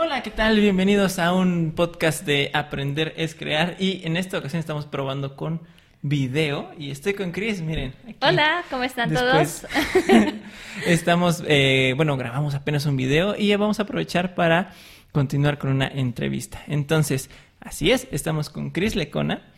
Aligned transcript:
Hola, 0.00 0.22
¿qué 0.22 0.30
tal? 0.30 0.60
Bienvenidos 0.60 1.18
a 1.18 1.32
un 1.32 1.72
podcast 1.74 2.24
de 2.24 2.52
Aprender 2.54 3.14
es 3.16 3.34
Crear 3.34 3.74
y 3.80 4.06
en 4.06 4.16
esta 4.16 4.38
ocasión 4.38 4.60
estamos 4.60 4.86
probando 4.86 5.34
con 5.34 5.60
video 6.02 6.70
y 6.78 6.92
estoy 6.92 7.14
con 7.14 7.32
Chris, 7.32 7.60
miren. 7.62 7.96
Hola, 8.20 8.62
¿cómo 8.70 8.84
están 8.84 9.12
todos? 9.12 9.66
estamos, 10.86 11.42
eh, 11.48 11.94
bueno, 11.96 12.16
grabamos 12.16 12.54
apenas 12.54 12.86
un 12.86 12.96
video 12.96 13.34
y 13.36 13.48
ya 13.48 13.56
vamos 13.56 13.80
a 13.80 13.82
aprovechar 13.82 14.36
para 14.36 14.70
continuar 15.10 15.58
con 15.58 15.70
una 15.70 15.88
entrevista. 15.88 16.62
Entonces, 16.68 17.28
así 17.58 17.90
es, 17.90 18.06
estamos 18.12 18.50
con 18.50 18.70
Chris 18.70 18.94
Lecona 18.94 19.48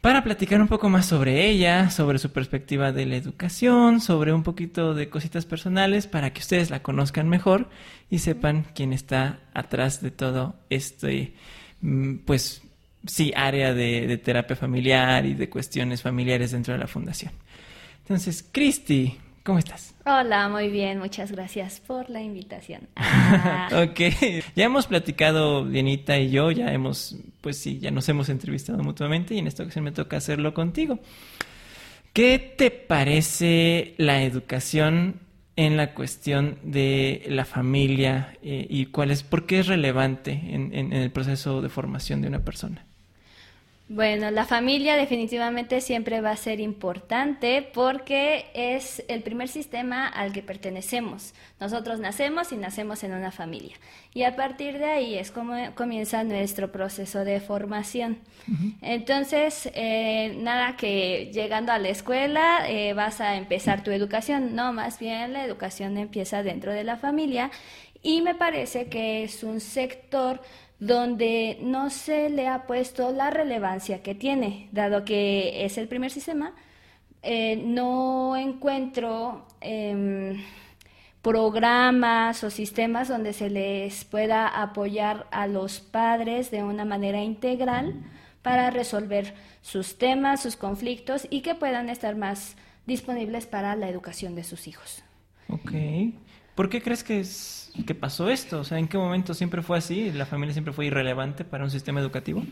para 0.00 0.24
platicar 0.24 0.60
un 0.62 0.68
poco 0.68 0.88
más 0.88 1.06
sobre 1.06 1.48
ella, 1.48 1.90
sobre 1.90 2.18
su 2.18 2.32
perspectiva 2.32 2.92
de 2.92 3.04
la 3.06 3.16
educación, 3.16 4.00
sobre 4.00 4.32
un 4.32 4.42
poquito 4.42 4.94
de 4.94 5.10
cositas 5.10 5.44
personales 5.44 6.06
para 6.06 6.32
que 6.32 6.40
ustedes 6.40 6.70
la 6.70 6.82
conozcan 6.82 7.28
mejor 7.28 7.68
y 8.08 8.20
sepan 8.20 8.66
quién 8.74 8.92
está 8.92 9.40
atrás 9.52 10.00
de 10.00 10.10
todo 10.10 10.56
este, 10.70 11.34
mm, 11.82 12.16
pues 12.24 12.62
sí, 13.06 13.32
área 13.36 13.74
de, 13.74 14.06
de 14.06 14.18
terapia 14.18 14.56
familiar 14.56 15.26
y 15.26 15.34
de 15.34 15.50
cuestiones 15.50 16.00
familiares 16.02 16.52
dentro 16.52 16.72
de 16.72 16.80
la 16.80 16.86
fundación. 16.86 17.32
Entonces, 18.02 18.42
Cristi, 18.50 19.18
¿Cómo 19.42 19.58
estás? 19.58 19.94
Hola, 20.04 20.48
muy 20.50 20.68
bien, 20.68 20.98
muchas 20.98 21.32
gracias 21.32 21.80
por 21.80 22.10
la 22.10 22.22
invitación. 22.22 22.88
Ah. 23.32 23.68
ok, 23.84 24.00
ya 24.56 24.64
hemos 24.64 24.86
platicado 24.86 25.64
Dianita 25.64 26.18
y 26.18 26.30
yo, 26.30 26.50
ya 26.50 26.72
hemos, 26.72 27.16
pues 27.40 27.56
sí, 27.56 27.78
ya 27.78 27.90
nos 27.90 28.08
hemos 28.08 28.28
entrevistado 28.28 28.82
mutuamente 28.82 29.34
y 29.34 29.38
en 29.38 29.46
esta 29.46 29.62
ocasión 29.62 29.84
me 29.84 29.92
toca 29.92 30.16
hacerlo 30.16 30.52
contigo. 30.52 30.98
¿Qué 32.12 32.38
te 32.38 32.70
parece 32.70 33.94
la 33.98 34.24
educación 34.24 35.20
en 35.56 35.76
la 35.76 35.94
cuestión 35.94 36.58
de 36.64 37.24
la 37.28 37.44
familia 37.44 38.36
eh, 38.42 38.66
y 38.68 38.86
cuál 38.86 39.10
es, 39.10 39.22
por 39.22 39.46
qué 39.46 39.60
es 39.60 39.68
relevante 39.68 40.32
en 40.32 40.92
el 40.92 41.10
proceso 41.12 41.62
de 41.62 41.68
formación 41.68 42.20
de 42.20 42.28
una 42.28 42.40
persona? 42.40 42.84
Bueno, 43.92 44.30
la 44.30 44.44
familia 44.44 44.94
definitivamente 44.94 45.80
siempre 45.80 46.20
va 46.20 46.30
a 46.30 46.36
ser 46.36 46.60
importante 46.60 47.68
porque 47.74 48.46
es 48.54 49.02
el 49.08 49.24
primer 49.24 49.48
sistema 49.48 50.06
al 50.06 50.32
que 50.32 50.44
pertenecemos. 50.44 51.34
Nosotros 51.58 51.98
nacemos 51.98 52.52
y 52.52 52.56
nacemos 52.56 53.02
en 53.02 53.14
una 53.14 53.32
familia. 53.32 53.74
Y 54.14 54.22
a 54.22 54.36
partir 54.36 54.78
de 54.78 54.84
ahí 54.84 55.18
es 55.18 55.32
como 55.32 55.56
comienza 55.74 56.22
nuestro 56.22 56.70
proceso 56.70 57.24
de 57.24 57.40
formación. 57.40 58.18
Entonces, 58.80 59.68
eh, 59.74 60.36
nada 60.38 60.76
que 60.76 61.32
llegando 61.34 61.72
a 61.72 61.78
la 61.78 61.88
escuela 61.88 62.70
eh, 62.70 62.92
vas 62.94 63.20
a 63.20 63.34
empezar 63.34 63.82
tu 63.82 63.90
educación. 63.90 64.54
No, 64.54 64.72
más 64.72 65.00
bien 65.00 65.32
la 65.32 65.44
educación 65.44 65.98
empieza 65.98 66.44
dentro 66.44 66.72
de 66.72 66.84
la 66.84 66.96
familia. 66.96 67.50
Y 68.02 68.22
me 68.22 68.34
parece 68.34 68.88
que 68.88 69.24
es 69.24 69.42
un 69.44 69.60
sector 69.60 70.40
donde 70.78 71.58
no 71.60 71.90
se 71.90 72.30
le 72.30 72.48
ha 72.48 72.66
puesto 72.66 73.12
la 73.12 73.30
relevancia 73.30 74.02
que 74.02 74.14
tiene, 74.14 74.68
dado 74.72 75.04
que 75.04 75.64
es 75.64 75.76
el 75.76 75.88
primer 75.88 76.10
sistema, 76.10 76.54
eh, 77.22 77.56
no 77.56 78.34
encuentro 78.36 79.46
em, 79.60 80.42
programas 81.20 82.42
o 82.44 82.50
sistemas 82.50 83.08
donde 83.08 83.34
se 83.34 83.50
les 83.50 84.04
pueda 84.06 84.48
apoyar 84.48 85.26
a 85.30 85.46
los 85.46 85.80
padres 85.80 86.50
de 86.50 86.62
una 86.62 86.86
manera 86.86 87.22
integral 87.22 87.94
para 88.40 88.70
resolver 88.70 89.34
sus 89.60 89.98
temas, 89.98 90.40
sus 90.40 90.56
conflictos 90.56 91.26
y 91.28 91.42
que 91.42 91.54
puedan 91.54 91.90
estar 91.90 92.16
más 92.16 92.56
disponibles 92.86 93.44
para 93.44 93.76
la 93.76 93.90
educación 93.90 94.34
de 94.34 94.44
sus 94.44 94.66
hijos. 94.66 95.02
Ok. 95.48 95.72
¿Por 96.60 96.68
qué 96.68 96.82
crees 96.82 97.02
que, 97.02 97.20
es, 97.20 97.72
que 97.86 97.94
pasó 97.94 98.28
esto? 98.28 98.60
O 98.60 98.64
sea, 98.64 98.78
¿en 98.78 98.86
qué 98.86 98.98
momento 98.98 99.32
siempre 99.32 99.62
fue 99.62 99.78
así? 99.78 100.12
¿La 100.12 100.26
familia 100.26 100.52
siempre 100.52 100.74
fue 100.74 100.84
irrelevante 100.84 101.42
para 101.42 101.64
un 101.64 101.70
sistema 101.70 102.00
educativo? 102.00 102.42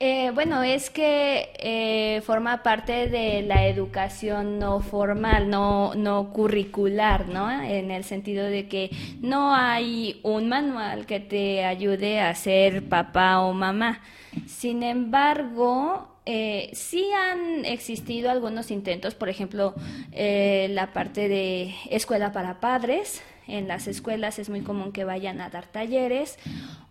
Eh, 0.00 0.32
bueno, 0.34 0.64
es 0.64 0.90
que 0.90 1.52
eh, 1.60 2.20
forma 2.22 2.64
parte 2.64 3.08
de 3.08 3.42
la 3.42 3.68
educación 3.68 4.58
no 4.58 4.80
formal, 4.80 5.50
no, 5.50 5.94
no 5.94 6.32
curricular, 6.32 7.28
¿no? 7.28 7.48
En 7.48 7.92
el 7.92 8.02
sentido 8.02 8.44
de 8.44 8.66
que 8.66 8.90
no 9.20 9.54
hay 9.54 10.18
un 10.24 10.48
manual 10.48 11.06
que 11.06 11.20
te 11.20 11.64
ayude 11.64 12.18
a 12.18 12.34
ser 12.34 12.88
papá 12.88 13.38
o 13.38 13.52
mamá. 13.52 14.00
Sin 14.48 14.82
embargo, 14.82 16.17
eh, 16.30 16.68
sí 16.74 17.10
han 17.10 17.64
existido 17.64 18.30
algunos 18.30 18.70
intentos, 18.70 19.14
por 19.14 19.30
ejemplo, 19.30 19.74
eh, 20.12 20.68
la 20.72 20.92
parte 20.92 21.26
de 21.26 21.74
escuela 21.88 22.32
para 22.32 22.60
padres. 22.60 23.22
En 23.46 23.66
las 23.66 23.86
escuelas 23.86 24.38
es 24.38 24.50
muy 24.50 24.60
común 24.60 24.92
que 24.92 25.04
vayan 25.04 25.40
a 25.40 25.48
dar 25.48 25.66
talleres 25.66 26.38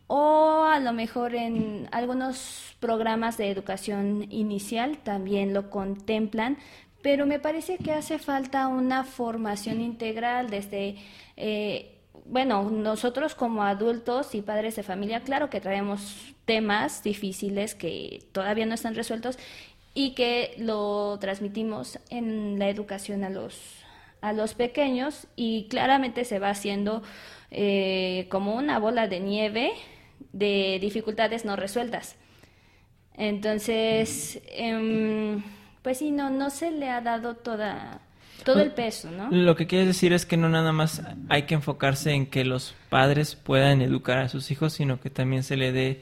o 0.08 0.64
a 0.64 0.80
lo 0.80 0.92
mejor 0.92 1.36
en 1.36 1.88
algunos 1.92 2.76
programas 2.80 3.38
de 3.38 3.52
educación 3.52 4.26
inicial 4.32 4.98
también 4.98 5.54
lo 5.54 5.70
contemplan, 5.70 6.58
pero 7.04 7.28
me 7.28 7.38
parece 7.38 7.78
que 7.78 7.92
hace 7.92 8.18
falta 8.18 8.68
una 8.68 9.04
formación 9.04 9.82
integral 9.82 10.50
desde... 10.50 10.96
Eh, 11.36 11.94
bueno, 12.30 12.70
nosotros 12.70 13.36
como 13.36 13.64
adultos 13.64 14.36
y 14.36 14.42
padres 14.42 14.76
de 14.76 14.84
familia, 14.84 15.22
claro 15.22 15.50
que 15.50 15.62
traemos 15.62 16.34
temas 16.46 17.04
difíciles 17.04 17.76
que 17.76 18.24
todavía 18.32 18.66
no 18.66 18.74
están 18.74 18.96
resueltos 18.96 19.38
y 19.94 20.14
que 20.14 20.54
lo 20.58 21.18
transmitimos 21.20 22.00
en 22.10 22.60
la 22.60 22.70
educación 22.70 23.24
a 23.24 23.30
los, 23.30 23.60
a 24.22 24.34
los 24.34 24.54
pequeños 24.54 25.28
y 25.36 25.68
claramente 25.70 26.26
se 26.26 26.40
va 26.40 26.50
haciendo 26.50 27.02
eh, 27.50 28.28
como 28.30 28.56
una 28.56 28.78
bola 28.80 29.08
de 29.08 29.20
nieve 29.20 29.72
de 30.34 30.78
dificultades 30.82 31.46
no 31.46 31.56
resueltas. 31.56 32.16
Entonces, 33.16 34.42
em, 34.52 35.44
pues 35.82 35.98
sí, 36.00 36.12
no, 36.12 36.30
no 36.30 36.50
se 36.50 36.72
le 36.72 36.90
ha 36.90 37.02
dado 37.02 37.36
toda 37.36 38.02
todo 38.44 38.62
el 38.62 38.72
peso, 38.72 39.10
¿no? 39.12 39.30
Lo 39.32 39.56
que 39.56 39.68
quieres 39.68 39.88
decir 39.88 40.14
es 40.14 40.26
que 40.26 40.38
no 40.38 40.50
nada 40.50 40.72
más 40.72 41.02
hay 41.30 41.44
que 41.44 41.56
enfocarse 41.56 42.12
en 42.12 42.26
que 42.28 42.46
los 42.46 42.76
padres 42.90 43.36
puedan 43.36 43.82
educar 43.82 44.20
a 44.20 44.30
sus 44.30 44.52
hijos, 44.52 44.74
sino 44.74 45.00
que 45.00 45.10
también 45.10 45.44
se 45.44 45.58
le 45.58 45.72
dé 45.72 46.02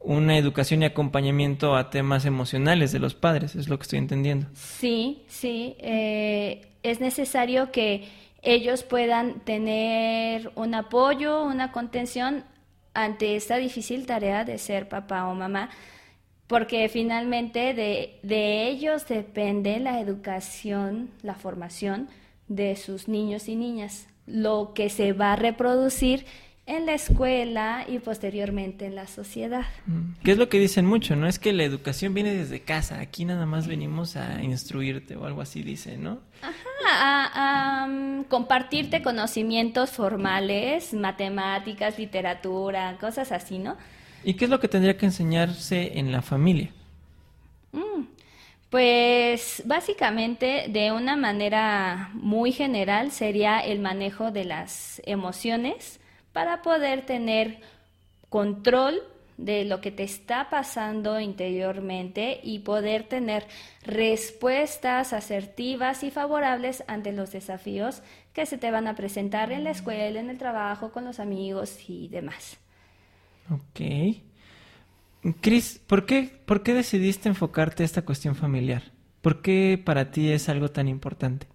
una 0.00 0.38
educación 0.38 0.82
y 0.82 0.86
acompañamiento 0.86 1.76
a 1.76 1.90
temas 1.90 2.24
emocionales 2.24 2.92
de 2.92 2.98
los 2.98 3.14
padres, 3.14 3.56
es 3.56 3.68
lo 3.68 3.78
que 3.78 3.82
estoy 3.82 3.98
entendiendo. 3.98 4.46
Sí, 4.54 5.22
sí, 5.28 5.76
eh, 5.78 6.66
es 6.82 7.00
necesario 7.00 7.72
que 7.72 8.08
ellos 8.42 8.84
puedan 8.84 9.40
tener 9.40 10.52
un 10.54 10.74
apoyo, 10.74 11.42
una 11.42 11.72
contención 11.72 12.44
ante 12.94 13.36
esta 13.36 13.56
difícil 13.56 14.06
tarea 14.06 14.44
de 14.44 14.58
ser 14.58 14.88
papá 14.88 15.26
o 15.26 15.34
mamá 15.34 15.70
porque 16.48 16.88
finalmente 16.88 17.74
de, 17.74 18.18
de, 18.22 18.68
ellos 18.68 19.06
depende 19.06 19.78
la 19.78 20.00
educación, 20.00 21.10
la 21.22 21.34
formación 21.34 22.08
de 22.48 22.74
sus 22.74 23.06
niños 23.06 23.48
y 23.48 23.54
niñas, 23.54 24.08
lo 24.26 24.72
que 24.74 24.88
se 24.88 25.12
va 25.12 25.34
a 25.34 25.36
reproducir 25.36 26.24
en 26.68 26.84
la 26.84 26.92
escuela 26.92 27.86
y 27.88 27.98
posteriormente 27.98 28.84
en 28.84 28.94
la 28.94 29.06
sociedad. 29.06 29.64
Mm. 29.86 30.20
¿Qué 30.22 30.32
es 30.32 30.38
lo 30.38 30.50
que 30.50 30.58
dicen 30.58 30.84
mucho? 30.84 31.16
No 31.16 31.26
es 31.26 31.38
que 31.38 31.54
la 31.54 31.64
educación 31.64 32.12
viene 32.12 32.34
desde 32.34 32.60
casa, 32.60 33.00
aquí 33.00 33.24
nada 33.24 33.46
más 33.46 33.66
venimos 33.66 34.16
a 34.16 34.42
instruirte 34.42 35.16
o 35.16 35.24
algo 35.24 35.40
así 35.40 35.62
dice, 35.62 35.96
¿no? 35.96 36.18
Ajá, 36.42 37.30
a, 37.34 37.86
mm, 37.86 38.24
compartirte 38.24 39.02
conocimientos 39.02 39.90
formales, 39.90 40.92
matemáticas, 40.92 41.98
literatura, 41.98 42.98
cosas 43.00 43.32
así, 43.32 43.58
¿no? 43.58 43.78
¿Y 44.28 44.34
qué 44.34 44.44
es 44.44 44.50
lo 44.50 44.60
que 44.60 44.68
tendría 44.68 44.98
que 44.98 45.06
enseñarse 45.06 45.98
en 45.98 46.12
la 46.12 46.20
familia? 46.20 46.70
Mm, 47.72 48.02
pues 48.68 49.62
básicamente 49.64 50.66
de 50.68 50.92
una 50.92 51.16
manera 51.16 52.10
muy 52.12 52.52
general 52.52 53.10
sería 53.10 53.60
el 53.60 53.78
manejo 53.78 54.30
de 54.30 54.44
las 54.44 55.00
emociones 55.06 55.98
para 56.34 56.60
poder 56.60 57.06
tener 57.06 57.60
control 58.28 59.02
de 59.38 59.64
lo 59.64 59.80
que 59.80 59.92
te 59.92 60.02
está 60.02 60.50
pasando 60.50 61.18
interiormente 61.20 62.38
y 62.42 62.58
poder 62.58 63.04
tener 63.04 63.46
respuestas 63.82 65.14
asertivas 65.14 66.02
y 66.02 66.10
favorables 66.10 66.84
ante 66.86 67.12
los 67.12 67.32
desafíos 67.32 68.02
que 68.34 68.44
se 68.44 68.58
te 68.58 68.70
van 68.70 68.88
a 68.88 68.94
presentar 68.94 69.52
en 69.52 69.64
la 69.64 69.70
escuela, 69.70 70.20
en 70.20 70.28
el 70.28 70.36
trabajo, 70.36 70.92
con 70.92 71.06
los 71.06 71.18
amigos 71.18 71.78
y 71.88 72.08
demás. 72.08 72.58
Ok. 73.50 73.80
Cris, 75.40 75.80
¿por 75.86 76.06
qué, 76.06 76.40
¿por 76.46 76.62
qué 76.62 76.74
decidiste 76.74 77.28
enfocarte 77.28 77.82
a 77.82 77.86
esta 77.86 78.02
cuestión 78.02 78.34
familiar? 78.34 78.82
¿Por 79.20 79.42
qué 79.42 79.80
para 79.82 80.10
ti 80.10 80.30
es 80.30 80.48
algo 80.48 80.70
tan 80.70 80.88
importante? 80.88 81.46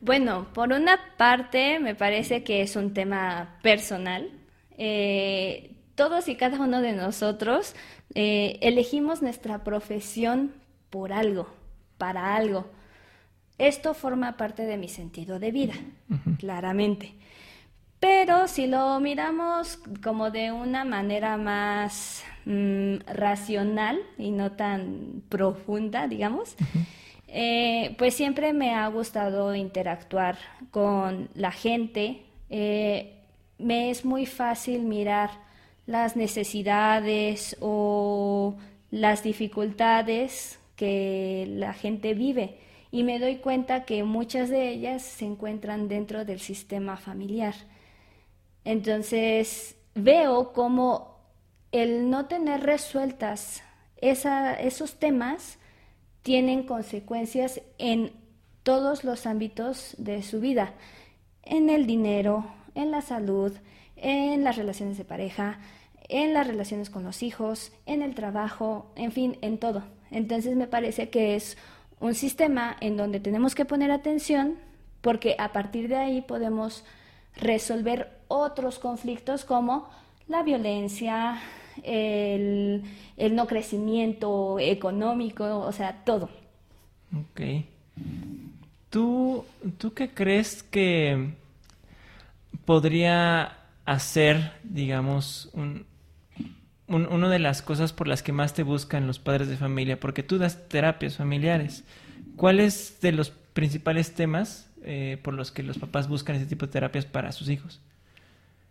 Bueno, 0.00 0.48
por 0.52 0.72
una 0.72 0.98
parte 1.16 1.78
me 1.78 1.94
parece 1.94 2.42
que 2.42 2.62
es 2.62 2.74
un 2.76 2.94
tema 2.94 3.58
personal. 3.62 4.30
Eh, 4.78 5.74
todos 5.94 6.28
y 6.28 6.36
cada 6.36 6.58
uno 6.58 6.80
de 6.80 6.94
nosotros 6.94 7.74
eh, 8.14 8.58
elegimos 8.62 9.22
nuestra 9.22 9.62
profesión 9.62 10.52
por 10.88 11.12
algo, 11.12 11.48
para 11.98 12.34
algo. 12.34 12.66
Esto 13.58 13.92
forma 13.92 14.38
parte 14.38 14.64
de 14.64 14.78
mi 14.78 14.88
sentido 14.88 15.38
de 15.38 15.52
vida, 15.52 15.74
claramente. 16.38 17.12
Pero 18.00 18.48
si 18.48 18.66
lo 18.66 18.98
miramos 18.98 19.78
como 20.02 20.30
de 20.30 20.52
una 20.52 20.84
manera 20.84 21.36
más 21.36 22.24
mm, 22.46 22.96
racional 23.12 24.00
y 24.16 24.30
no 24.30 24.52
tan 24.52 25.22
profunda, 25.28 26.08
digamos, 26.08 26.56
eh, 27.28 27.94
pues 27.98 28.14
siempre 28.14 28.54
me 28.54 28.74
ha 28.74 28.88
gustado 28.88 29.54
interactuar 29.54 30.38
con 30.70 31.28
la 31.34 31.52
gente. 31.52 32.22
Eh, 32.48 33.18
me 33.58 33.90
es 33.90 34.06
muy 34.06 34.24
fácil 34.24 34.82
mirar 34.82 35.30
las 35.86 36.16
necesidades 36.16 37.56
o 37.60 38.56
las 38.90 39.22
dificultades 39.22 40.58
que 40.74 41.46
la 41.50 41.74
gente 41.74 42.14
vive 42.14 42.56
y 42.90 43.02
me 43.02 43.18
doy 43.18 43.36
cuenta 43.36 43.84
que 43.84 44.02
muchas 44.04 44.48
de 44.48 44.70
ellas 44.70 45.02
se 45.02 45.26
encuentran 45.26 45.88
dentro 45.88 46.24
del 46.24 46.40
sistema 46.40 46.96
familiar. 46.96 47.54
Entonces 48.64 49.76
veo 49.94 50.52
como 50.52 51.18
el 51.72 52.10
no 52.10 52.26
tener 52.26 52.62
resueltas 52.62 53.62
esos 54.00 54.94
temas 54.98 55.58
tienen 56.22 56.64
consecuencias 56.64 57.60
en 57.78 58.12
todos 58.62 59.04
los 59.04 59.26
ámbitos 59.26 59.94
de 59.98 60.22
su 60.22 60.40
vida, 60.40 60.74
en 61.42 61.70
el 61.70 61.86
dinero, 61.86 62.46
en 62.74 62.90
la 62.90 63.02
salud, 63.02 63.52
en 63.96 64.44
las 64.44 64.56
relaciones 64.56 64.98
de 64.98 65.04
pareja, 65.04 65.58
en 66.08 66.34
las 66.34 66.46
relaciones 66.46 66.90
con 66.90 67.04
los 67.04 67.22
hijos, 67.22 67.72
en 67.86 68.02
el 68.02 68.14
trabajo, 68.14 68.90
en 68.96 69.12
fin, 69.12 69.38
en 69.42 69.58
todo. 69.58 69.84
Entonces 70.10 70.56
me 70.56 70.66
parece 70.66 71.08
que 71.10 71.36
es 71.36 71.56
un 72.00 72.14
sistema 72.14 72.76
en 72.80 72.96
donde 72.96 73.20
tenemos 73.20 73.54
que 73.54 73.64
poner 73.64 73.90
atención 73.90 74.58
porque 75.00 75.36
a 75.38 75.52
partir 75.52 75.88
de 75.88 75.96
ahí 75.96 76.20
podemos 76.20 76.84
resolver 77.36 78.20
otros 78.28 78.78
conflictos 78.78 79.44
como 79.44 79.88
la 80.28 80.42
violencia, 80.42 81.40
el, 81.82 82.84
no 83.32 83.46
crecimiento 83.46 84.58
económico, 84.58 85.58
o 85.60 85.72
sea, 85.72 86.04
todo. 86.04 86.30
Ok. 87.12 87.40
¿Tú, 88.88 89.44
¿Tú 89.78 89.92
qué 89.94 90.10
crees 90.10 90.62
que 90.62 91.34
podría 92.64 93.58
hacer, 93.84 94.52
digamos, 94.62 95.50
un, 95.52 95.86
una 96.86 97.28
de 97.28 97.38
las 97.38 97.62
cosas 97.62 97.92
por 97.92 98.08
las 98.08 98.22
que 98.22 98.32
más 98.32 98.54
te 98.54 98.62
buscan 98.62 99.06
los 99.06 99.18
padres 99.18 99.48
de 99.48 99.56
familia? 99.56 99.98
Porque 99.98 100.22
tú 100.22 100.38
das 100.38 100.68
terapias 100.68 101.16
familiares. 101.16 101.84
¿Cuáles 102.36 103.00
de 103.00 103.12
los 103.12 103.32
principales 103.60 104.14
temas 104.14 104.70
eh, 104.82 105.18
por 105.22 105.34
los 105.34 105.50
que 105.52 105.62
los 105.62 105.76
papás 105.76 106.08
buscan 106.08 106.36
ese 106.36 106.46
tipo 106.46 106.64
de 106.64 106.72
terapias 106.72 107.04
para 107.04 107.30
sus 107.30 107.50
hijos? 107.50 107.78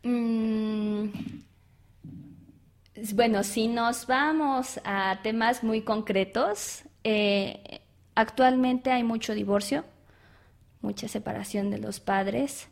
Mm, 0.01 1.09
bueno, 3.13 3.43
si 3.43 3.67
nos 3.67 4.07
vamos 4.07 4.79
a 4.83 5.19
temas 5.21 5.63
muy 5.63 5.83
concretos, 5.83 6.81
eh, 7.03 7.81
actualmente 8.15 8.89
hay 8.91 9.03
mucho 9.03 9.35
divorcio, 9.35 9.85
mucha 10.81 11.07
separación 11.07 11.69
de 11.69 11.77
los 11.77 11.99
padres. 11.99 12.67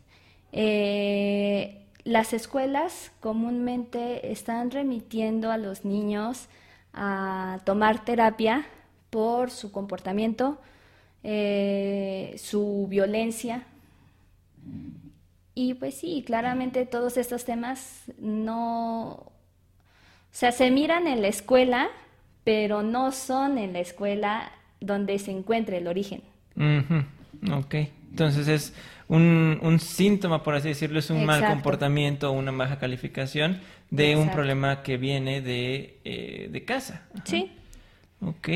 Eh, 0.52 1.86
las 2.04 2.34
escuelas 2.34 3.12
comúnmente 3.20 4.32
están 4.32 4.72
remitiendo 4.72 5.52
a 5.52 5.58
los 5.58 5.86
niños 5.86 6.48
a 6.94 7.60
tomar 7.64 8.04
terapia 8.04 8.66
por 9.12 9.52
su 9.52 9.72
comportamiento, 9.72 10.60
eh, 11.24 12.36
su 12.38 12.88
violencia. 12.90 13.64
Y 15.56 15.74
pues 15.74 15.96
sí, 15.96 16.24
claramente 16.26 16.86
todos 16.86 17.18
estos 17.18 17.44
temas 17.44 18.04
no, 18.20 19.08
o 19.10 19.32
sea, 20.32 20.52
se 20.52 20.70
miran 20.70 21.08
en 21.08 21.22
la 21.22 21.30
escuela, 21.30 21.90
pero 22.44 22.84
no 22.84 23.12
son 23.12 23.58
en 23.58 23.74
la 23.74 23.80
escuela 23.80 24.52
donde 24.80 25.18
se 25.20 25.32
encuentre 25.32 25.78
el 25.78 25.88
origen. 25.88 26.22
Ok, 27.52 27.76
entonces 28.12 28.48
es 28.48 28.74
un, 29.08 29.78
síntoma, 29.80 30.44
por 30.44 30.56
así 30.56 30.70
decirlo, 30.70 31.00
es 31.00 31.10
un 31.10 31.26
mal 31.26 31.46
comportamiento 31.46 32.30
o 32.30 32.34
una 32.34 32.52
baja 32.52 32.78
calificación 32.78 33.60
de 33.90 34.16
un 34.16 34.30
problema 34.32 34.84
que 34.84 34.98
viene 34.98 35.42
de, 35.42 36.00
eh, 36.04 36.50
de 36.52 36.66
casa. 36.66 37.08
Sí. 37.24 37.52
Ok. 38.22 38.50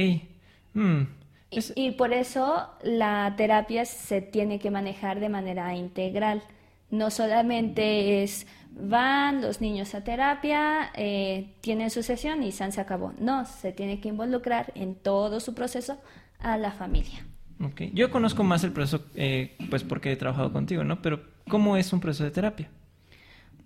Mm. 0.74 1.04
Y, 1.52 1.92
por 1.92 2.14
eso 2.14 2.70
la 2.82 3.34
terapia 3.36 3.84
se 3.84 4.22
tiene 4.22 4.58
que 4.58 4.72
manejar 4.72 5.20
de 5.20 5.28
manera 5.28 5.76
integral. 5.76 6.42
No 6.90 7.12
solamente 7.12 8.24
es 8.24 8.48
van 8.72 9.42
los 9.42 9.60
niños 9.60 9.94
a 9.94 10.04
terapia, 10.04 10.92
eh, 10.96 11.54
tienen 11.60 11.90
su 11.90 12.04
sesión 12.04 12.42
y 12.42 12.54
se 12.54 12.64
acabó. 12.80 13.14
No, 13.20 13.46
se 13.46 13.74
tiene 13.74 14.00
que 14.00 14.08
involucrar 14.08 14.72
en 14.76 14.96
todo 14.96 15.42
su 15.42 15.54
proceso 15.54 15.98
a 16.40 16.58
la 16.58 16.72
familia. 16.72 17.26
Okay. 17.62 17.92
Yo 17.94 18.10
conozco 18.10 18.44
más 18.44 18.64
el 18.64 18.72
proceso, 18.72 19.06
eh, 19.16 19.58
pues 19.70 19.84
porque 19.84 20.12
he 20.12 20.16
trabajado 20.16 20.52
contigo, 20.54 20.84
¿no? 20.84 21.02
Pero 21.02 21.22
¿cómo 21.50 21.76
es 21.78 21.92
un 21.94 22.00
proceso 22.00 22.24
de 22.24 22.32
terapia? 22.32 22.70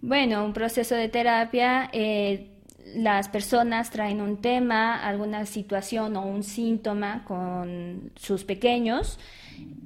Bueno, 0.01 0.43
un 0.43 0.53
proceso 0.53 0.95
de 0.95 1.07
terapia 1.07 1.89
eh, 1.93 2.54
las 2.93 3.29
personas 3.29 3.89
traen 3.89 4.21
un 4.21 4.37
tema, 4.37 5.03
alguna 5.03 5.45
situación 5.45 6.15
o 6.15 6.21
un 6.21 6.43
síntoma 6.43 7.23
con 7.25 8.11
sus 8.15 8.43
pequeños 8.43 9.19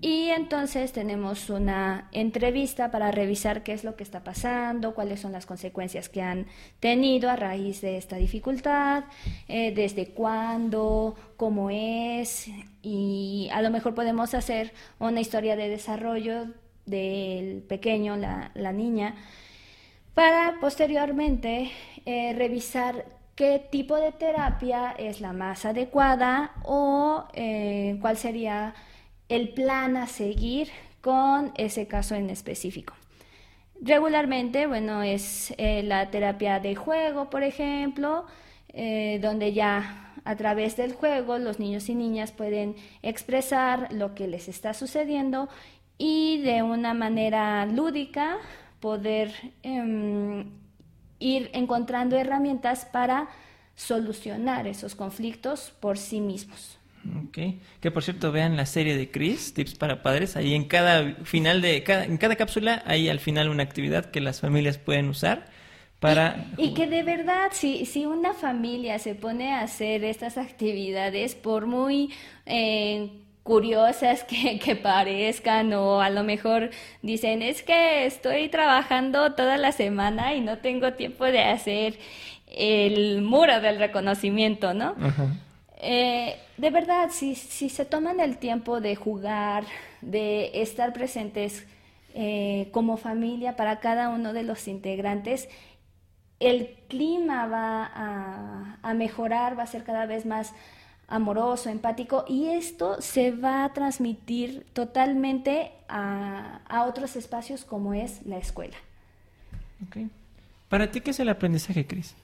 y 0.02 0.30
entonces 0.30 0.94
tenemos 0.94 1.50
una 1.50 2.08
entrevista 2.12 2.90
para 2.90 3.12
revisar 3.12 3.64
qué 3.64 3.74
es 3.74 3.84
lo 3.84 3.96
que 3.96 4.04
está 4.04 4.24
pasando, 4.24 4.94
cuáles 4.94 5.20
son 5.20 5.32
las 5.32 5.46
consecuencias 5.46 6.10
que 6.10 6.22
han 6.22 6.48
tenido 6.80 7.30
a 7.30 7.36
raíz 7.36 7.82
de 7.82 7.98
esta 7.98 8.16
dificultad, 8.16 9.04
eh, 9.48 9.74
desde 9.74 10.08
cuándo, 10.08 11.16
cómo 11.36 11.70
es 11.70 12.50
y 12.82 13.50
a 13.52 13.62
lo 13.62 13.72
mejor 13.72 13.94
podemos 13.94 14.34
hacer 14.34 14.74
una 15.00 15.20
historia 15.20 15.56
de 15.56 15.70
desarrollo 15.70 16.48
del 16.86 17.62
pequeño, 17.62 18.16
la, 18.16 18.52
la 18.56 18.72
niña, 18.72 19.16
para 20.20 20.60
posteriormente 20.60 21.72
eh, 22.06 22.34
revisar 22.34 23.06
qué 23.36 23.66
tipo 23.72 23.96
de 23.96 24.12
terapia 24.12 24.94
es 24.98 25.22
la 25.22 25.32
más 25.32 25.64
adecuada 25.64 26.52
o 26.66 27.24
eh, 27.32 27.98
cuál 28.02 28.18
sería 28.18 28.74
el 29.30 29.54
plan 29.54 29.96
a 29.96 30.08
seguir 30.08 30.68
con 31.00 31.54
ese 31.56 31.88
caso 31.88 32.16
en 32.16 32.30
específico. 32.30 32.96
Regularmente, 33.80 34.68
bueno, 34.68 35.04
es 35.04 35.54
eh, 35.58 35.84
la 35.84 36.12
terapia 36.12 36.60
de 36.60 36.76
juego, 36.76 37.30
por 37.30 37.44
ejemplo, 37.44 38.26
donde 38.74 39.54
ya 39.54 40.14
a 40.26 40.36
través 40.36 40.76
del 40.76 40.92
juego 40.92 41.38
los 41.38 41.60
niños 41.60 41.88
y 41.88 41.96
niñas 41.96 42.34
pueden 42.34 42.76
expresar 43.04 43.88
lo 43.94 44.16
que 44.16 44.28
les 44.28 44.50
está 44.50 44.74
sucediendo 44.74 45.48
y 45.98 46.42
de 46.42 46.62
una 46.62 46.94
manera 46.94 47.66
lúdica 47.66 48.38
poder 48.80 49.32
em, 49.64 50.46
ir 51.20 51.50
encontrando 51.54 52.18
herramientas 52.18 52.86
para 52.86 53.30
solucionar 53.76 54.68
esos 54.68 54.96
conflictos 54.96 55.74
por 55.80 55.98
sí 55.98 56.22
mismos. 56.22 56.78
Ok, 57.28 57.38
que 57.80 57.92
por 57.92 58.04
cierto 58.04 58.32
vean 58.32 58.58
la 58.58 58.66
serie 58.66 58.98
de 58.98 59.10
Chris, 59.10 59.54
Tips 59.54 59.76
para 59.76 60.04
Padres, 60.04 60.36
ahí 60.36 60.54
en 60.54 60.66
cada 60.66 61.16
final 61.24 61.62
de, 61.62 61.82
cada, 61.84 62.04
en 62.04 62.18
cada 62.18 62.36
cápsula 62.36 62.84
hay 62.86 63.08
al 63.08 63.20
final 63.20 63.50
una 63.50 63.64
actividad 63.64 64.06
que 64.12 64.20
las 64.20 64.42
familias 64.42 64.78
pueden 64.78 65.08
usar 65.08 65.46
para... 66.00 66.46
Y, 66.58 66.74
que 66.74 66.88
de 66.88 67.04
verdad, 67.04 67.50
si, 67.52 67.86
si 67.86 68.06
una 68.06 68.34
familia 68.34 69.00
se 69.00 69.16
pone 69.16 69.54
a 69.54 69.62
hacer 69.62 70.04
estas 70.04 70.38
actividades, 70.38 71.36
por 71.36 71.68
muy... 71.68 72.12
Eh, 72.46 73.10
curiosas 73.44 74.24
que, 74.24 74.60
que, 74.64 74.76
parezcan 74.76 75.74
o 75.74 76.02
a 76.02 76.10
lo 76.10 76.24
mejor 76.24 76.70
dicen 77.02 77.42
es 77.42 77.64
que 77.64 78.06
estoy 78.06 78.50
trabajando 78.50 79.34
toda 79.34 79.58
la 79.58 79.72
semana 79.72 80.34
y 80.34 80.42
no 80.42 80.58
tengo 80.60 80.94
tiempo 80.94 81.26
de 81.26 81.44
hacer 81.44 82.00
el 82.48 83.22
muro 83.22 83.62
del 83.62 83.80
reconocimiento, 83.80 84.74
¿no? 84.74 84.96
Eh, 85.82 86.36
de 86.58 86.70
verdad, 86.72 87.10
si, 87.12 87.36
si 87.36 87.70
se 87.70 87.86
toman 87.86 88.20
el 88.20 88.38
tiempo 88.38 88.82
de 88.82 88.96
jugar, 88.96 89.64
de 90.02 90.62
estar 90.62 90.92
presentes 90.94 91.66
eh, 92.16 92.70
como 92.72 92.98
familia 92.98 93.56
para 93.56 93.80
cada 93.80 94.10
uno 94.10 94.34
de 94.34 94.44
los 94.44 94.68
integrantes, 94.68 95.48
el 96.40 96.76
clima 96.88 97.48
va 97.48 97.86
a, 97.94 98.80
a 98.82 98.94
mejorar, 98.94 99.58
va 99.58 99.64
a 99.64 99.68
ser 99.68 99.84
cada 99.84 100.06
vez 100.06 100.26
más 100.26 100.54
amoroso, 101.10 101.70
empático, 101.70 102.24
y 102.28 102.48
esto 102.48 103.02
se 103.02 103.32
va 103.32 103.66
a 103.66 103.74
transmitir 103.74 104.66
totalmente 104.74 105.72
a, 105.88 106.62
otros 106.88 107.16
espacios 107.16 107.66
como 107.66 107.94
es 107.94 108.26
la 108.26 108.38
escuela. 108.38 108.78
¿Para 110.70 110.92
ti 110.92 111.02
qué 111.02 111.12
es 111.12 111.20
el 111.20 111.30
aprendizaje, 111.30 111.86
Cris? 111.86 112.16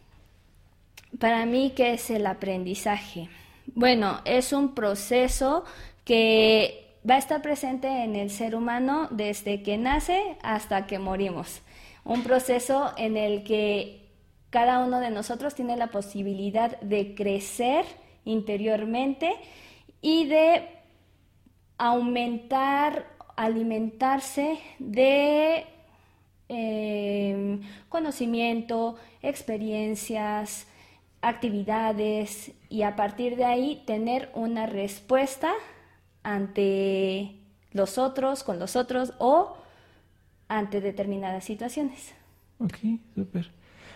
Para 1.20 1.46
mí, 1.46 1.74
¿qué 1.75 1.94
es 1.94 2.10
el 2.10 2.25
aprendizaje? 2.27 3.30
Bueno, 3.74 4.22
es 4.25 4.54
un 4.54 4.75
proceso 4.75 5.65
que 6.04 6.86
va 7.10 7.15
a 7.15 7.20
estar 7.20 7.42
presente 7.42 7.88
en 8.04 8.15
el 8.15 8.30
ser 8.30 8.56
humano 8.56 9.08
desde 9.12 9.63
que 9.63 9.77
nace 9.77 10.38
hasta 10.44 10.86
que 10.86 11.00
morimos. 11.00 11.62
Un 12.04 12.24
proceso 12.24 12.94
en 12.98 13.18
el 13.18 13.44
que 13.44 14.06
cada 14.50 14.80
uno 14.80 15.00
de 15.00 15.10
nosotros 15.10 15.56
tiene 15.56 15.75
la 15.75 15.88
posibilidad 15.88 16.80
de 16.82 17.15
crecer 17.15 17.86
interiormente 18.25 19.34
y 20.01 20.25
de 20.25 20.67
aumentar, 21.77 23.08
alimentarse 23.36 24.60
de 24.79 25.65
eh, 26.50 27.60
conocimiento, 27.89 28.98
experiencias, 29.22 30.67
actividades 31.22 32.51
y 32.70 32.84
a 32.84 32.96
partir 32.96 33.36
de 33.36 33.46
ahí 33.46 33.84
tener 33.88 34.29
una 34.36 34.67
respuesta 34.67 35.53
ante 36.24 37.36
los 37.72 37.98
otros, 37.98 38.44
con 38.44 38.60
los 38.60 38.75
otros 38.75 39.13
o 39.17 39.58
ante 40.48 40.82
determinadas 40.82 41.44
situaciones. 41.44 42.13
Ok, 42.60 42.77
súper. 43.15 43.51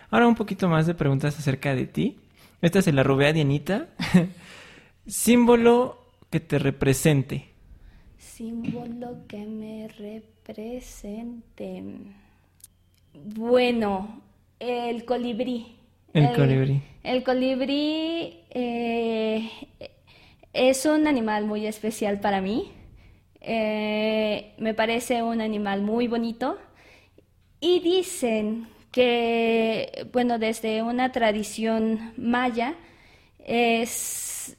Ahora 0.09 0.27
un 0.27 0.35
poquito 0.35 0.67
más 0.67 0.87
de 0.87 0.95
preguntas 0.95 1.37
acerca 1.37 1.75
de 1.75 1.85
ti. 1.85 2.19
Esta 2.61 2.79
es 2.79 2.93
la 2.93 3.03
rubea 3.03 3.31
Dianita. 3.31 3.87
Símbolo 5.07 5.97
que 6.29 6.39
te 6.41 6.59
represente. 6.59 7.45
Símbolo 8.17 9.25
que 9.27 9.45
me 9.45 9.87
represente. 9.87 11.83
Bueno, 13.13 14.21
el 14.59 15.05
colibrí. 15.05 15.77
El, 16.13 16.35
colibrí. 16.35 16.81
El 17.03 17.23
colibrí 17.23 18.41
eh, 18.49 19.49
es 20.53 20.85
un 20.85 21.07
animal 21.07 21.45
muy 21.45 21.65
especial 21.65 22.19
para 22.19 22.41
mí. 22.41 22.71
Eh, 23.39 24.53
me 24.57 24.73
parece 24.73 25.23
un 25.23 25.39
animal 25.39 25.81
muy 25.81 26.07
bonito. 26.07 26.57
Y 27.61 27.79
dicen 27.79 28.67
que, 28.91 30.07
bueno, 30.11 30.39
desde 30.39 30.81
una 30.83 31.11
tradición 31.11 32.13
maya, 32.17 32.75
es 33.39 34.57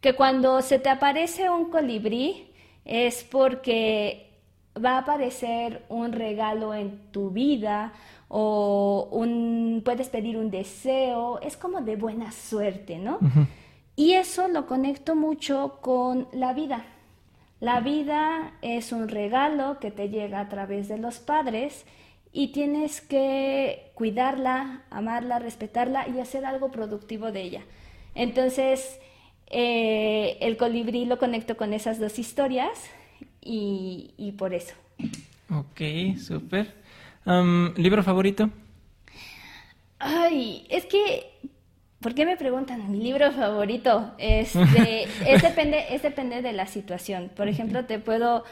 que 0.00 0.14
cuando 0.14 0.60
se 0.62 0.78
te 0.78 0.88
aparece 0.88 1.48
un 1.48 1.70
colibrí 1.70 2.52
es 2.84 3.24
porque 3.24 4.30
va 4.76 4.96
a 4.96 4.98
aparecer 4.98 5.84
un 5.88 6.12
regalo 6.12 6.74
en 6.74 7.10
tu 7.10 7.30
vida 7.30 7.92
o 8.28 9.08
un, 9.12 9.82
puedes 9.84 10.08
pedir 10.08 10.36
un 10.36 10.50
deseo, 10.50 11.40
es 11.40 11.56
como 11.56 11.80
de 11.80 11.96
buena 11.96 12.32
suerte, 12.32 12.98
¿no? 12.98 13.18
Y 13.96 14.14
eso 14.14 14.48
lo 14.48 14.66
conecto 14.66 15.14
mucho 15.14 15.78
con 15.80 16.26
la 16.32 16.52
vida. 16.52 16.84
La 17.60 17.80
vida 17.80 18.54
es 18.60 18.92
un 18.92 19.08
regalo 19.08 19.78
que 19.78 19.90
te 19.90 20.08
llega 20.08 20.40
a 20.40 20.48
través 20.48 20.88
de 20.88 20.98
los 20.98 21.18
padres 21.18 21.86
y 22.36 22.48
tienes 22.48 23.00
que 23.00 23.92
cuidarla, 23.94 24.82
amarla, 24.90 25.38
respetarla 25.38 26.08
y 26.08 26.18
hacer 26.18 26.44
algo 26.44 26.72
productivo 26.72 27.30
de 27.30 27.42
ella. 27.42 27.62
Entonces, 28.16 28.98
eh, 29.46 30.36
el 30.40 30.56
colibrí 30.56 31.04
lo 31.04 31.20
conecto 31.20 31.56
con 31.56 31.72
esas 31.72 32.00
dos 32.00 32.18
historias 32.18 32.90
y, 33.40 34.34
por 34.36 34.52
eso. 34.52 34.74
Ok, 35.48 36.18
súper. 36.18 36.74
¿Libro 37.76 38.02
favorito? 38.02 38.50
Ay, 40.00 40.66
es 40.70 40.86
que, 40.86 41.30
¿por 42.00 42.16
qué 42.16 42.26
me 42.26 42.36
preguntan 42.36 42.90
mi 42.90 42.98
libro 42.98 43.30
favorito? 43.30 44.12
Este, 44.18 45.04
es, 45.32 45.40
depende, 45.40 45.84
es 45.90 46.02
depende 46.02 46.42
de 46.42 46.52
la 46.52 46.66
situación. 46.66 47.30
Por 47.36 47.46
ejemplo, 47.46 47.84
te 47.84 48.00
puedo 48.00 48.42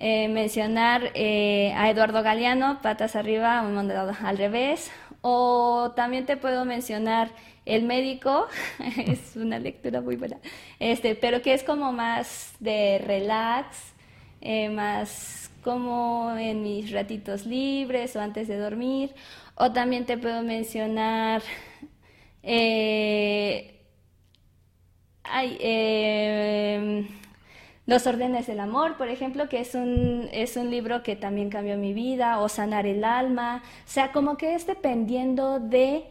eh, 0.00 0.28
mencionar 0.28 1.10
eh, 1.14 1.74
a 1.76 1.90
Eduardo 1.90 2.22
Galeano, 2.22 2.80
Patas 2.82 3.16
Arriba, 3.16 3.60
al 3.60 4.38
revés. 4.38 4.90
O 5.20 5.92
también 5.94 6.24
te 6.24 6.38
puedo 6.38 6.64
mencionar 6.64 7.30
El 7.66 7.82
médico, 7.84 8.46
es 8.96 9.36
una 9.36 9.58
lectura 9.58 10.00
muy 10.00 10.16
buena, 10.16 10.38
este, 10.78 11.14
pero 11.14 11.42
que 11.42 11.52
es 11.52 11.62
como 11.62 11.92
más 11.92 12.54
de 12.58 13.02
relax, 13.06 13.92
eh, 14.40 14.70
más 14.70 15.50
como 15.62 16.34
en 16.38 16.62
mis 16.62 16.90
ratitos 16.90 17.44
libres 17.44 18.16
o 18.16 18.20
antes 18.20 18.48
de 18.48 18.56
dormir. 18.56 19.14
O 19.54 19.72
también 19.72 20.06
te 20.06 20.16
puedo 20.16 20.42
mencionar... 20.42 21.42
Eh, 22.42 23.76
em, 25.60 27.19
los 27.90 28.06
órdenes 28.06 28.46
del 28.46 28.60
amor, 28.60 28.96
por 28.96 29.08
ejemplo, 29.08 29.48
que 29.48 29.60
es 29.60 29.74
un, 29.74 30.28
es 30.32 30.56
un 30.56 30.70
libro 30.70 31.02
que 31.02 31.16
también 31.16 31.50
cambió 31.50 31.76
mi 31.76 31.92
vida, 31.92 32.38
o 32.38 32.48
Sanar 32.48 32.86
el 32.86 33.02
alma, 33.04 33.62
o 33.64 33.90
sea, 33.90 34.12
como 34.12 34.36
que 34.36 34.54
es 34.54 34.64
dependiendo 34.66 35.58
de 35.58 36.04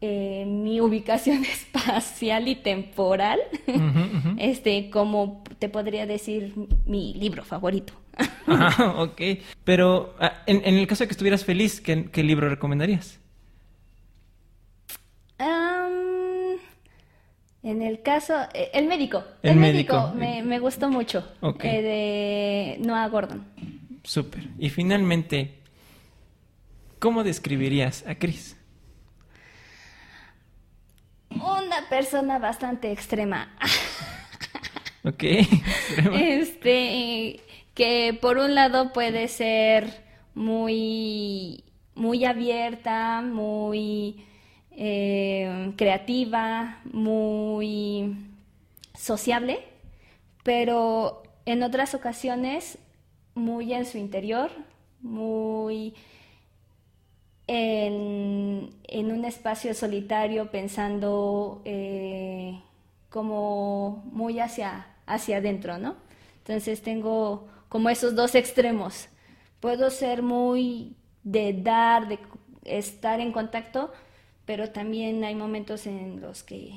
eh, 0.00 0.44
mi 0.44 0.80
ubicación 0.80 1.44
espacial 1.44 2.48
y 2.48 2.56
temporal, 2.56 3.38
este, 4.38 4.90
como 4.90 5.44
te 5.60 5.68
podría 5.68 6.04
decir 6.04 6.52
mi 6.84 7.14
libro 7.14 7.44
favorito. 7.44 7.92
ah, 8.48 8.96
ok. 8.98 9.20
Pero 9.62 10.16
ah, 10.18 10.42
en, 10.46 10.64
el 10.64 10.86
caso 10.88 11.04
de 11.04 11.08
que 11.08 11.12
estuvieras 11.12 11.44
feliz, 11.44 11.80
¿qué, 11.80 12.22
libro 12.24 12.48
recomendarías? 12.48 13.20
En 17.62 17.82
el 17.82 18.02
caso, 18.02 18.34
eh, 18.54 18.70
El 18.74 18.86
médico. 18.86 19.24
El, 19.42 19.56
médico, 19.56 20.12
Me, 20.14 20.58
gustó 20.58 20.88
mucho. 20.88 21.26
Eh, 21.62 21.82
de 21.82 22.84
Noah 22.84 23.08
Gordon. 23.08 23.46
Súper. 24.02 24.48
Y 24.58 24.68
finalmente, 24.70 25.60
¿cómo 26.98 27.22
describirías 27.22 28.04
a 28.06 28.16
Chris? 28.16 28.56
Una 31.30 31.88
persona 31.88 32.38
bastante 32.38 32.90
extrema. 32.90 33.56
ok. 35.04 35.22
Este, 36.14 37.40
que 37.74 38.18
por 38.20 38.38
un 38.38 38.54
lado 38.56 38.92
puede 38.92 39.28
ser 39.28 40.02
muy, 40.34 41.64
muy 41.94 42.24
abierta, 42.24 43.20
muy 43.22 44.24
eh, 44.76 45.72
creativa, 45.76 46.80
muy 46.84 48.16
sociable, 48.94 49.60
pero 50.42 51.22
en 51.46 51.62
otras 51.62 51.94
ocasiones 51.94 52.78
muy 53.34 53.72
en 53.72 53.86
su 53.86 53.98
interior, 53.98 54.50
muy 55.00 55.94
en, 57.46 58.72
un 59.12 59.24
espacio 59.24 59.74
solitario 59.74 60.50
pensando 60.50 61.62
eh, 61.64 62.60
como 63.10 64.02
muy 64.12 64.38
hacia, 64.40 64.86
hacia 65.06 65.38
adentro, 65.38 65.78
¿no? 65.78 65.96
Entonces 66.38 66.82
tengo 66.82 67.48
como 67.68 67.88
esos 67.88 68.14
dos 68.14 68.34
extremos. 68.34 69.08
Puedo 69.60 69.90
ser 69.90 70.22
muy 70.22 70.96
de 71.22 71.52
dar, 71.52 72.08
de 72.08 72.18
estar 72.64 73.20
en 73.20 73.32
contacto, 73.32 73.92
pero 74.46 74.70
también 74.70 75.24
hay 75.24 75.34
momentos 75.34 75.86
en 75.86 76.20
los 76.20 76.42
que 76.42 76.72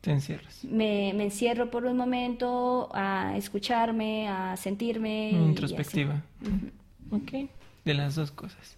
te 0.00 0.10
encierras. 0.10 0.64
Me, 0.64 1.10
encierro 1.10 1.70
por 1.70 1.84
un 1.84 1.96
momento 1.96 2.88
a 2.94 3.36
escucharme, 3.36 4.28
a 4.28 4.56
sentirme. 4.56 5.30
Introspectiva. 5.30 6.22
Ok, 7.10 7.48
de 7.84 7.94
las 7.94 8.14
dos 8.14 8.30
cosas. 8.30 8.76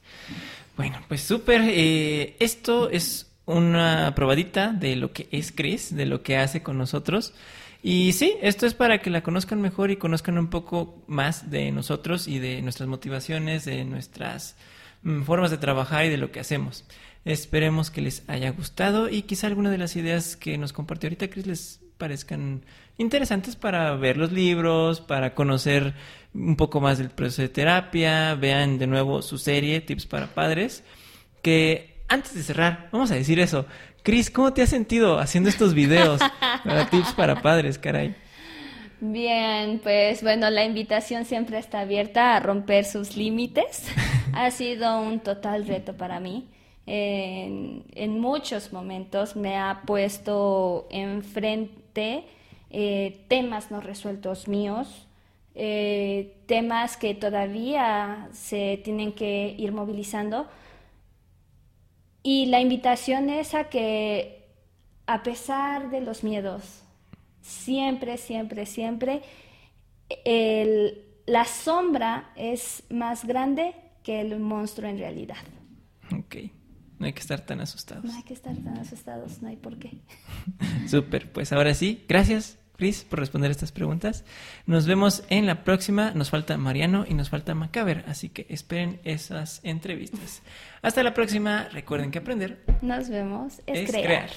Bueno, 0.77 0.99
pues 1.09 1.23
súper. 1.23 1.63
Eh, 1.65 2.37
esto 2.41 2.91
es 2.91 3.31
una 3.47 4.15
probadita 4.15 4.73
de 4.73 4.97
lo 4.97 5.13
que 5.13 5.29
es 5.31 5.53
Chris, 5.53 5.95
de 5.95 6.07
lo 6.07 6.23
que 6.23 6.37
hace 6.37 6.63
con 6.63 6.79
nosotros. 6.79 7.33
Y 7.83 8.13
sí, 8.13 8.35
esto 8.43 8.67
es 8.67 8.75
para 8.75 8.99
que 8.99 9.11
la 9.11 9.23
conozcan 9.23 9.61
mejor 9.61 9.91
y 9.91 9.97
conozcan 9.97 10.37
un 10.37 10.49
poco 10.49 11.03
más 11.07 11.51
de 11.51 11.71
nosotros 11.73 12.27
y 12.27 12.39
de 12.39 12.61
nuestras 12.61 12.89
motivaciones, 12.89 13.65
de 13.65 13.85
nuestras 13.85 14.57
mm, 15.03 15.23
formas 15.23 15.51
de 15.51 15.59
trabajar 15.59 16.05
y 16.05 16.09
de 16.09 16.19
lo 16.19 16.33
que 16.33 16.41
hacemos. 16.41 16.85
Esperemos 17.29 17.91
que 17.91 18.01
les 18.01 18.23
haya 18.27 18.51
gustado 18.53 19.11
y 19.11 19.21
quizá 19.21 19.49
alguna 19.49 19.71
de 19.71 19.77
las 19.77 19.97
ideas 19.97 20.35
que 20.35 20.57
nos 20.57 20.73
compartió 20.73 21.09
ahorita 21.09 21.29
Chris 21.29 21.47
les 21.47 21.81
parezcan 21.99 22.65
interesantes 22.97 23.55
para 23.55 23.95
ver 23.97 24.17
los 24.17 24.33
libros, 24.33 25.03
para 25.03 25.35
conocer 25.35 25.93
un 26.33 26.57
poco 26.57 26.81
más 26.81 26.97
del 26.97 27.11
proceso 27.11 27.43
de 27.43 27.51
terapia, 27.51 28.35
vean 28.35 28.79
de 28.79 28.87
nuevo 28.87 29.21
su 29.21 29.37
serie 29.37 29.83
Tips 29.83 30.07
para 30.07 30.29
Padres, 30.29 30.85
que 31.43 32.01
antes 32.09 32.35
de 32.35 32.43
cerrar, 32.43 32.89
vamos 32.93 33.11
a 33.11 33.17
decir 33.17 33.39
eso. 33.41 33.67
Cris, 34.03 34.31
¿cómo 34.31 34.55
te 34.55 34.63
has 34.63 34.71
sentido 34.71 35.19
haciendo 35.19 35.51
estos 35.51 35.75
videos 35.75 36.23
para 36.65 36.87
Tips 36.91 37.13
para 37.13 37.43
Padres, 37.43 37.79
caray? 37.79 38.17
Bien, 39.03 39.81
pues 39.83 40.23
bueno, 40.23 40.49
la 40.49 40.65
invitación 40.65 41.27
siempre 41.27 41.59
está 41.59 41.81
abierta 41.81 42.37
a 42.37 42.41
romper 42.41 42.87
sus 42.87 43.19
límites. 43.19 43.85
ha 44.33 44.51
sido 44.51 44.99
un 45.03 45.21
total 45.21 45.67
reto 45.67 45.95
para 45.95 46.21
mí. 46.21 46.49
En, 46.91 48.19
muchos 48.19 48.73
momentos 48.73 49.37
me 49.37 49.59
ha 49.59 49.83
puesto 49.85 50.87
enfrente 50.91 52.25
eh, 52.71 53.25
temas 53.29 53.71
no 53.71 53.83
resueltos 53.83 54.49
míos, 54.49 55.07
eh, 55.55 56.35
temas 56.47 56.97
que 56.97 57.15
todavía 57.15 58.29
se 58.33 58.81
tienen 58.85 59.13
que 59.13 59.55
ir 59.59 59.73
movilizando. 59.73 60.49
Y 62.23 62.47
la 62.47 62.61
invitación 62.61 63.29
es 63.29 63.55
a 63.55 63.65
que, 63.65 64.47
a 65.07 65.23
pesar 65.23 65.91
de 65.91 66.01
los 66.01 66.25
miedos, 66.25 66.83
siempre, 67.43 68.17
siempre, 68.17 68.65
siempre, 68.65 69.23
la 71.27 71.45
sombra 71.45 72.33
es 72.35 72.83
más 72.89 73.27
grande 73.27 73.75
que 74.03 74.23
el 74.23 74.39
monstruo 74.41 74.89
en 74.89 74.99
realidad. 74.99 75.37
Ok. 76.19 76.37
No 76.99 77.07
hay 77.07 77.13
que 77.13 77.21
estar 77.21 77.41
tan 77.41 77.61
asustados. 77.61 78.05
No 78.05 78.15
hay 78.15 78.23
que 78.23 78.35
estar 78.35 78.57
tan 78.57 78.79
asustados, 78.79 79.41
no 79.41 79.49
hay 79.49 79.57
por 79.57 79.79
qué. 79.79 79.99
Súper, 80.89 81.31
pues 81.31 81.53
ahora 81.53 81.75
sí, 81.75 82.05
gracias 82.09 82.59
Chris 82.79 83.03
por 83.03 83.19
responder 83.19 83.51
estas 83.51 83.73
preguntas. 83.73 84.25
Nos 84.65 84.87
vemos 84.87 85.25
en 85.31 85.47
la 85.47 85.65
próxima. 85.65 86.13
Nos 86.13 86.31
falta 86.31 86.57
Mariano 86.57 87.05
y 87.09 87.15
nos 87.15 87.29
falta 87.29 87.55
Macaber, 87.55 88.05
así 88.07 88.29
que 88.29 88.47
esperen 88.49 89.01
esas 89.03 89.61
entrevistas. 89.65 90.43
Hasta 90.81 91.03
la 91.03 91.13
próxima. 91.13 91.69
Recuerden 91.73 92.13
que 92.13 92.19
aprender. 92.19 92.65
Nos 92.81 93.09
vemos. 93.09 93.61
Es, 93.67 93.91
crear. 93.91 94.31